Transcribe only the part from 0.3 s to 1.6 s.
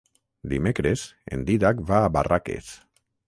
Dimecres en